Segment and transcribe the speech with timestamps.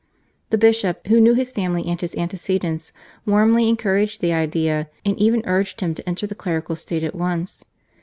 [0.49, 2.91] The Bishop, who knew his family and his antecedents,
[3.23, 7.63] warmly encouraged the idea, and even urged him to enter the clerical state at once.